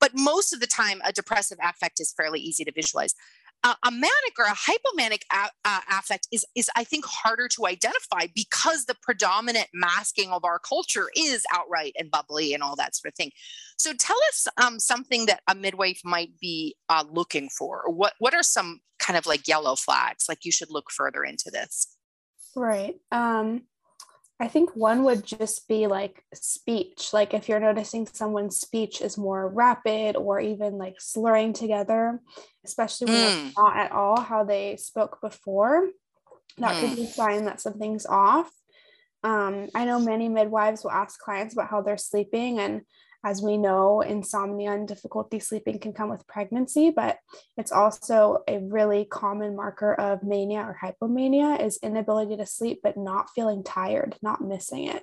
[0.00, 3.14] But most of the time, a depressive affect is fairly easy to visualize
[3.64, 7.66] uh, a manic or a hypomanic a- uh, affect is is I think harder to
[7.66, 12.94] identify because the predominant masking of our culture is outright and bubbly and all that
[12.94, 13.32] sort of thing.
[13.78, 17.84] So tell us um, something that a midwife might be uh, looking for.
[17.86, 20.26] What what are some kind of like yellow flags?
[20.28, 21.88] Like you should look further into this.
[22.54, 22.94] Right.
[23.10, 23.62] Um,
[24.40, 27.10] I think one would just be like speech.
[27.12, 32.20] Like if you're noticing someone's speech is more rapid or even like slurring together,
[32.64, 33.46] especially when mm.
[33.46, 35.88] it's not at all how they spoke before,
[36.58, 36.80] that mm.
[36.80, 38.50] could be a sign that something's off.
[39.22, 42.82] Um, I know many midwives will ask clients about how they're sleeping, and
[43.24, 47.18] as we know, insomnia and difficulty sleeping can come with pregnancy, but
[47.56, 52.98] it's also a really common marker of mania or hypomania is inability to sleep, but
[52.98, 55.02] not feeling tired, not missing it.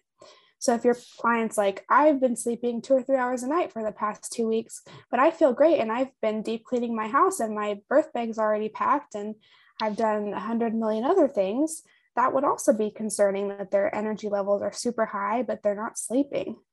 [0.60, 3.84] So if your client's like, I've been sleeping two or three hours a night for
[3.84, 7.40] the past two weeks, but I feel great and I've been deep cleaning my house
[7.40, 9.34] and my birth bag's already packed and
[9.82, 11.82] I've done a hundred million other things,
[12.16, 15.98] that would also be concerning that their energy levels are super high, but they're not
[15.98, 16.58] sleeping.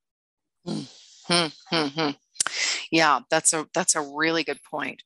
[1.28, 1.52] Mm.
[1.70, 2.10] Hmm, hmm, hmm.
[2.90, 5.02] Yeah, that's a that's a really good point.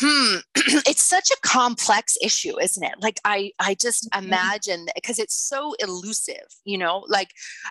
[0.00, 2.94] Hmm, it's such a complex issue, isn't it?
[3.00, 4.24] Like I I just mm-hmm.
[4.24, 7.28] imagine because it's so elusive, you know, like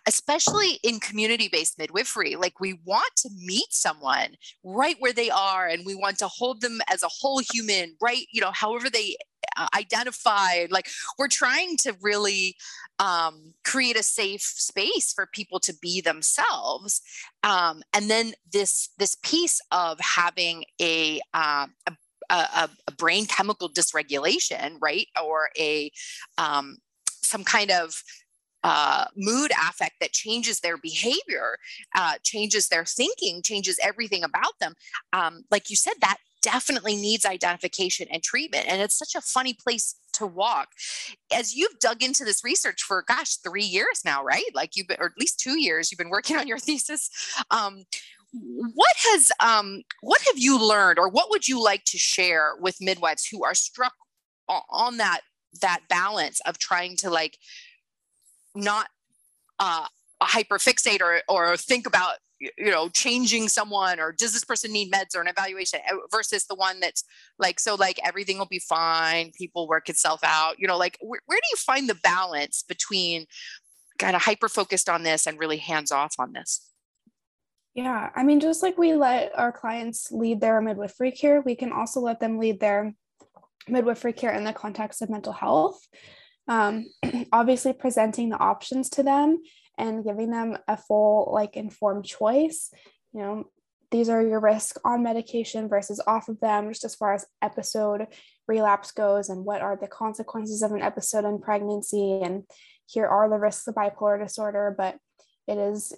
[0.08, 5.86] especially in community-based midwifery, like we want to meet someone right where they are and
[5.86, 9.16] we want to hold them as a whole human, right, you know, however they
[9.74, 10.88] identified like
[11.18, 12.56] we're trying to really
[13.00, 17.02] um, create a safe space for people to be themselves
[17.44, 21.94] um, and then this this piece of having a, uh, a
[22.30, 25.92] a, a, brain chemical dysregulation, right, or a
[26.38, 26.78] um,
[27.22, 28.04] some kind of
[28.64, 31.58] uh, mood affect that changes their behavior,
[31.96, 34.76] uh, changes their thinking, changes everything about them.
[35.14, 38.66] Um, like you said, that definitely needs identification and treatment.
[38.68, 40.70] And it's such a funny place to walk.
[41.34, 44.44] As you've dug into this research for, gosh, three years now, right?
[44.54, 47.10] Like you've been, or at least two years, you've been working on your thesis.
[47.50, 47.84] Um,
[48.34, 52.78] what has um, what have you learned or what would you like to share with
[52.80, 53.94] midwives who are struck
[54.48, 55.22] on that
[55.62, 57.38] that balance of trying to like
[58.56, 58.88] not
[59.60, 59.86] uh,
[60.22, 65.16] hyperfixate or or think about you know changing someone or does this person need meds
[65.16, 67.04] or an evaluation uh, versus the one that's
[67.38, 71.20] like so like everything will be fine people work itself out you know like where,
[71.28, 73.26] where do you find the balance between
[74.00, 76.68] kind of hyper focused on this and really hands off on this?
[77.76, 81.72] Yeah i mean just like we let our clients lead their midwifery care we can
[81.72, 82.94] also let them lead their
[83.68, 85.88] midwifery care in the context of mental health.
[86.48, 86.88] Um,
[87.32, 89.42] obviously presenting the options to them
[89.82, 92.72] and giving them a full like informed choice.
[93.14, 93.46] You know
[93.90, 98.08] these are your risks on medication versus off of them just as far as episode
[98.48, 102.22] relapse goes and what are the consequences of an episode in pregnancy.
[102.24, 102.44] And
[102.86, 104.98] here are the risks of bipolar disorder but
[105.48, 105.94] it is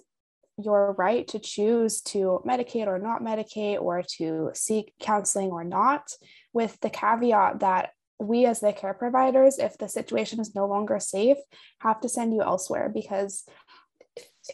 [0.56, 6.12] your right to choose to medicate or not medicate or to seek counseling or not
[6.52, 11.00] with the caveat that we as the care providers if the situation is no longer
[11.00, 11.38] safe
[11.80, 13.44] have to send you elsewhere because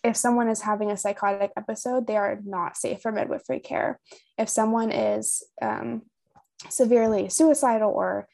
[0.04, 3.98] if someone is having a psychotic episode, they are not safe for midwifery care.
[4.38, 6.02] If someone is um,
[6.68, 8.28] severely suicidal or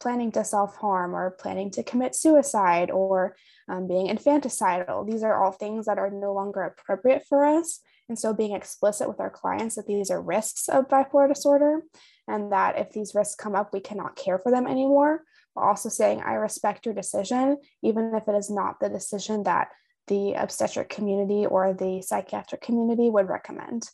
[0.00, 3.36] planning to self harm or planning to commit suicide or
[3.68, 7.80] um, being infanticidal, these are all things that are no longer appropriate for us.
[8.08, 11.82] And so, being explicit with our clients that these are risks of bipolar disorder
[12.28, 15.22] and that if these risks come up, we cannot care for them anymore.
[15.54, 19.68] But also saying, I respect your decision, even if it is not the decision that
[20.08, 23.88] the obstetric community or the psychiatric community would recommend.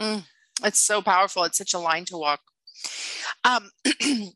[0.00, 0.24] Mm,
[0.64, 1.44] it's so powerful.
[1.44, 2.40] It's such a line to walk.
[3.44, 3.70] Um,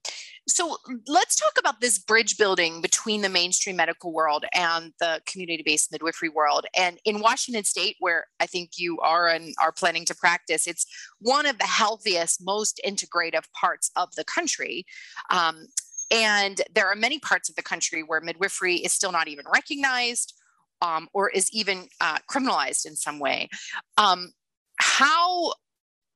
[0.49, 5.93] so let's talk about this bridge building between the mainstream medical world and the community-based
[5.93, 10.15] midwifery world and in washington state where i think you are and are planning to
[10.15, 10.87] practice it's
[11.21, 14.85] one of the healthiest most integrative parts of the country
[15.31, 15.67] um,
[16.11, 20.35] and there are many parts of the country where midwifery is still not even recognized
[20.83, 23.49] um, or is even uh, criminalized in some way.
[23.97, 24.33] Um,
[24.77, 25.53] how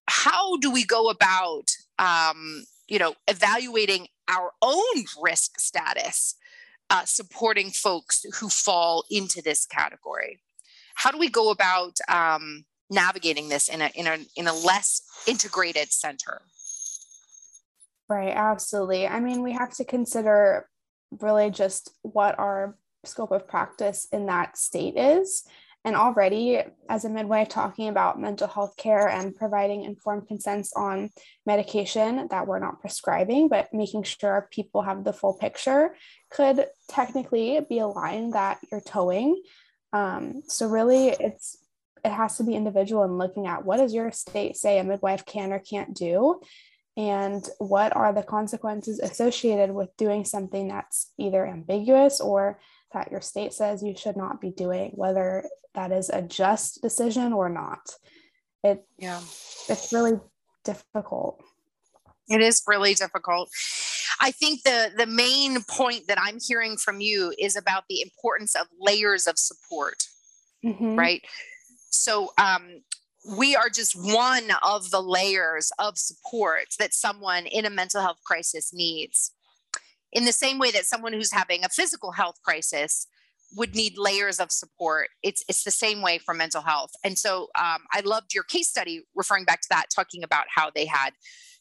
[0.07, 6.35] how do we go about um, you know evaluating our own risk status
[6.91, 10.41] uh, supporting folks who fall into this category?
[10.95, 15.03] How do we go about um, navigating this in a, in a in a less
[15.27, 16.43] integrated center?
[18.09, 19.07] Right absolutely.
[19.07, 20.69] I mean we have to consider
[21.21, 22.77] really just what our
[23.07, 25.45] scope of practice in that state is
[25.87, 31.11] and already, as a midwife, talking about mental health care and providing informed consents on
[31.45, 35.95] medication that we're not prescribing, but making sure people have the full picture
[36.31, 39.43] could technically be a line that you're toeing.
[39.93, 41.59] Um, so, really, it's
[42.03, 45.27] it has to be individual and looking at what does your state say a midwife
[45.27, 46.41] can or can't do
[46.97, 52.61] and what are the consequences associated with doing something that's either ambiguous or
[52.95, 57.33] that your state says you should not be doing, whether that is a just decision
[57.33, 57.95] or not.
[58.63, 59.21] It yeah,
[59.69, 60.19] it's really
[60.65, 61.43] difficult.
[62.29, 63.51] It is really difficult.
[64.21, 68.55] I think the the main point that I'm hearing from you is about the importance
[68.55, 70.05] of layers of support,
[70.65, 70.97] mm-hmm.
[70.97, 71.23] right?
[71.91, 72.83] So um,
[73.37, 78.21] we are just one of the layers of support that someone in a mental health
[78.25, 79.33] crisis needs
[80.15, 83.07] in the same way that someone who's having a physical health crisis
[83.57, 85.09] would need layers of support.
[85.23, 86.91] It's it's the same way for mental health.
[87.05, 90.71] And so um, I loved your case study referring back to that, talking about how
[90.75, 91.11] they had,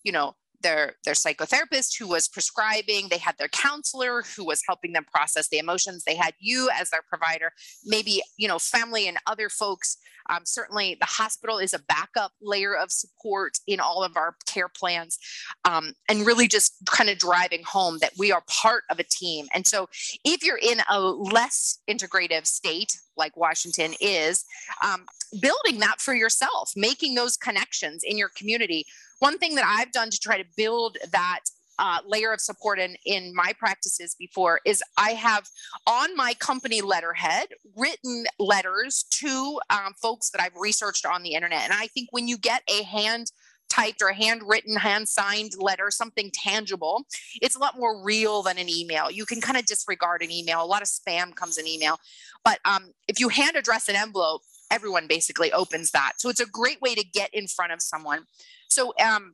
[0.03, 4.93] you know, their their psychotherapist who was prescribing they had their counselor who was helping
[4.93, 7.51] them process the emotions they had you as their provider
[7.85, 9.97] maybe you know family and other folks.
[10.29, 14.69] Um, certainly the hospital is a backup layer of support in all of our care
[14.69, 15.19] plans
[15.65, 19.47] um, and really just kind of driving home that we are part of a team.
[19.53, 19.89] And so
[20.23, 24.43] if you're in a less integrative state like washington is
[24.83, 25.05] um,
[25.39, 28.85] building that for yourself making those connections in your community
[29.23, 31.39] one thing that I've done to try to build that
[31.79, 35.47] uh, layer of support in, in my practices before is I have
[35.87, 37.47] on my company letterhead
[37.77, 41.63] written letters to um, folks that I've researched on the internet.
[41.63, 43.31] And I think when you get a hand
[43.69, 47.05] typed or handwritten, hand signed letter, something tangible,
[47.41, 49.09] it's a lot more real than an email.
[49.09, 50.61] You can kind of disregard an email.
[50.61, 51.97] A lot of spam comes in email.
[52.43, 54.41] But um, if you hand address an envelope,
[54.71, 56.13] everyone basically opens that.
[56.17, 58.25] So it's a great way to get in front of someone.
[58.69, 59.33] So um,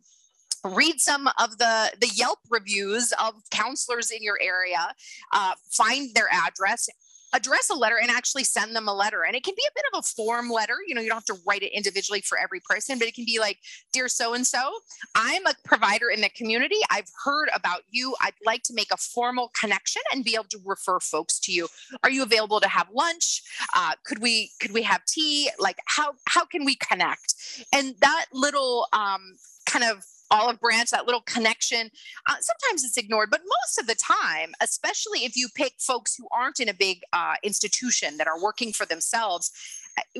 [0.63, 4.93] read some of the the Yelp reviews of counselors in your area,
[5.33, 6.89] uh, find their address,
[7.33, 9.23] address a letter and actually send them a letter.
[9.23, 10.75] And it can be a bit of a form letter.
[10.87, 13.25] You know, you don't have to write it individually for every person, but it can
[13.25, 13.59] be like,
[13.91, 14.71] Dear so and so,
[15.15, 16.77] I'm a provider in the community.
[16.91, 18.15] I've heard about you.
[18.21, 21.67] I'd like to make a formal connection and be able to refer folks to you.
[22.03, 23.43] Are you available to have lunch?
[23.75, 25.49] Uh, could we could we have tea?
[25.59, 27.35] Like how how can we connect?
[27.73, 31.89] And that little um, kind of olive branch, that little connection.
[32.27, 36.27] Uh, sometimes it's ignored, but most of the time, especially if you pick folks who
[36.31, 39.51] aren't in a big uh, institution that are working for themselves,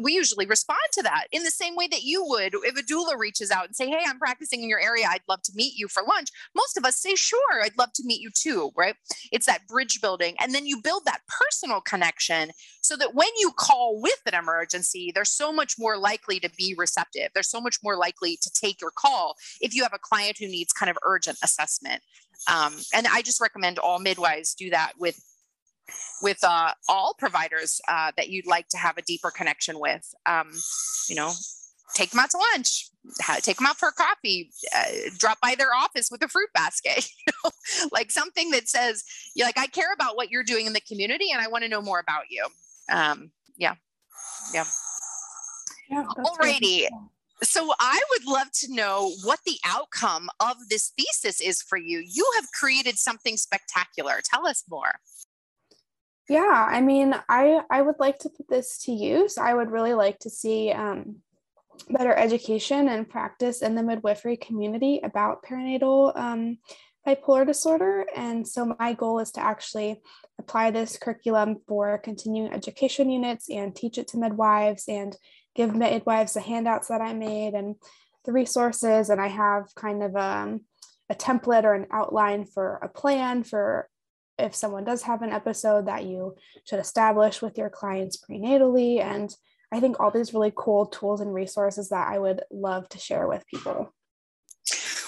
[0.02, 3.18] we usually respond to that in the same way that you would if a doula
[3.18, 5.88] reaches out and say hey i'm practicing in your area i'd love to meet you
[5.88, 6.30] for lunch.
[6.56, 8.96] Most of us say sure i'd love to meet you too right?
[9.32, 12.52] It's that bridge building and then you build that personal connection
[12.82, 16.76] so that when you call with an emergency they're so much more likely to be
[16.78, 17.30] receptive.
[17.34, 20.48] They're so much more likely to take your call if you have a client who
[20.48, 22.02] needs kind of urgent assessment.
[22.50, 25.20] Um, and i just recommend all midwives do that with
[26.22, 30.14] with uh, all providers uh, that you'd like to have a deeper connection with.
[30.26, 30.52] Um,
[31.10, 31.32] you know,
[31.96, 32.90] take them out to lunch,
[33.42, 37.10] take them out for a coffee, uh, drop by their office with a fruit basket,
[37.28, 37.52] you know,
[37.92, 39.04] like something that says,
[39.36, 41.70] you're like, I care about what you're doing in the community and I want to
[41.70, 42.46] know more about you.
[42.92, 43.76] Um, yeah.
[44.54, 44.66] Yeah.
[45.90, 46.04] Yeah.
[46.18, 46.88] Alrighty.
[47.42, 52.04] So I would love to know what the outcome of this thesis is for you.
[52.06, 54.20] You have created something spectacular.
[54.24, 55.00] Tell us more.
[56.30, 59.38] Yeah, I mean, I I would like to put this to use.
[59.40, 61.18] I would really like to see um,
[61.90, 66.60] better education and practice in the midwifery community about perinatal um,
[67.08, 68.06] bipolar disorder.
[68.16, 70.02] And so my goal is to actually
[70.38, 75.16] apply this curriculum for continuing education units and teach it to midwives and
[75.56, 77.76] give midwives the handouts that I made and
[78.26, 80.62] the resources and I have kind of um,
[81.10, 83.89] a template or an outline for a plan for
[84.40, 86.36] if someone does have an episode that you
[86.66, 89.02] should establish with your clients prenatally.
[89.02, 89.34] And
[89.72, 93.28] I think all these really cool tools and resources that I would love to share
[93.28, 93.94] with people.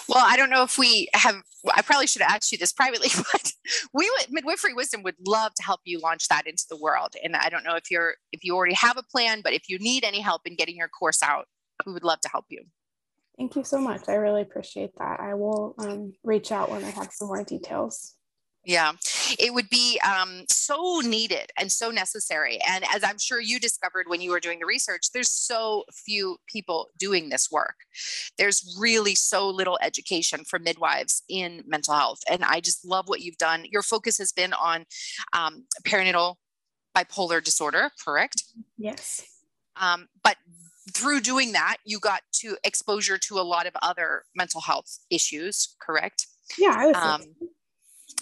[0.08, 1.36] Well, I don't know if we have,
[1.74, 3.52] I probably should have asked you this privately, but
[3.94, 7.16] we would, Midwifery Wisdom would love to help you launch that into the world.
[7.24, 9.80] And I don't know if you're, if you already have a plan, but if you
[9.80, 11.46] need any help in getting your course out,
[11.86, 12.64] we would love to help you.
[13.38, 14.02] Thank you so much.
[14.08, 15.20] I really appreciate that.
[15.20, 18.14] I will um, reach out when I have some more details.
[18.64, 18.92] Yeah,
[19.40, 22.60] it would be um, so needed and so necessary.
[22.70, 26.38] And as I'm sure you discovered when you were doing the research, there's so few
[26.46, 27.76] people doing this work.
[28.38, 32.20] There's really so little education for midwives in mental health.
[32.30, 33.66] And I just love what you've done.
[33.72, 34.86] Your focus has been on
[35.34, 36.36] um, perinatal
[36.96, 38.44] bipolar disorder, correct?
[38.78, 39.26] Yes.
[39.76, 40.38] Um, but
[40.94, 45.76] through doing that, you got to exposure to a lot of other mental health issues,
[45.82, 46.28] correct?
[46.60, 46.96] Yeah, I would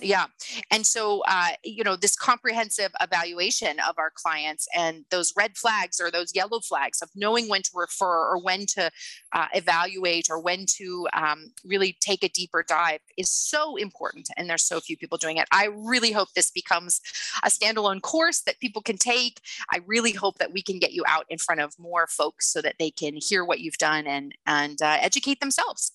[0.01, 0.25] yeah
[0.71, 5.99] and so uh, you know this comprehensive evaluation of our clients and those red flags
[5.99, 8.89] or those yellow flags of knowing when to refer or when to
[9.33, 14.49] uh, evaluate or when to um, really take a deeper dive is so important and
[14.49, 15.47] there's so few people doing it.
[15.51, 17.01] I really hope this becomes
[17.43, 19.41] a standalone course that people can take.
[19.71, 22.61] I really hope that we can get you out in front of more folks so
[22.61, 25.91] that they can hear what you've done and and uh, educate themselves.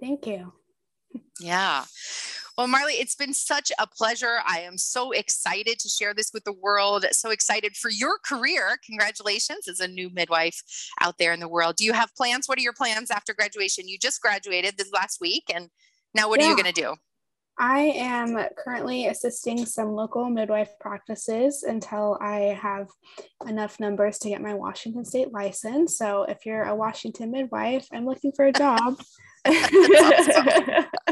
[0.00, 0.52] Thank you.
[1.40, 1.84] Yeah
[2.62, 4.38] well, Marlee, it's been such a pleasure.
[4.46, 7.04] I am so excited to share this with the world.
[7.10, 8.78] So excited for your career.
[8.86, 10.62] Congratulations as a new midwife
[11.00, 11.74] out there in the world.
[11.74, 12.48] Do you have plans?
[12.48, 13.88] What are your plans after graduation?
[13.88, 15.70] You just graduated this last week, and
[16.14, 16.46] now what yeah.
[16.46, 16.94] are you going to do?
[17.58, 22.90] I am currently assisting some local midwife practices until I have
[23.48, 25.98] enough numbers to get my Washington state license.
[25.98, 29.02] So if you're a Washington midwife, I'm looking for a job.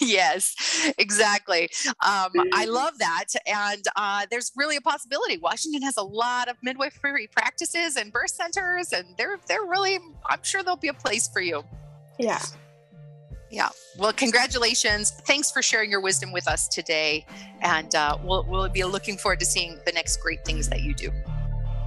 [0.00, 1.68] yes, exactly.
[2.04, 3.26] Um, I love that.
[3.46, 5.38] And uh, there's really a possibility.
[5.38, 9.98] Washington has a lot of midwifery practices and birth centers, and they're they're really.
[10.26, 11.64] I'm sure there'll be a place for you.
[12.18, 12.40] Yeah.
[13.50, 13.68] Yeah.
[13.96, 15.10] Well, congratulations.
[15.10, 17.24] Thanks for sharing your wisdom with us today.
[17.62, 20.94] And uh, we'll, we'll be looking forward to seeing the next great things that you
[20.94, 21.10] do.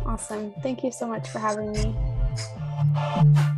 [0.05, 0.53] Awesome.
[0.63, 3.55] Thank you so much for having me.